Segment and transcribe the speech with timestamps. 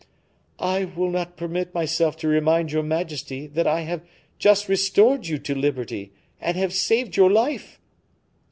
[0.57, 4.01] "I will not permit myself to remind your majesty that I have
[4.39, 7.79] just restored you to liberty, and have saved your life."